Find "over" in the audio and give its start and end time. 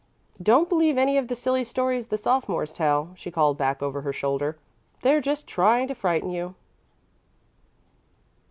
3.83-4.01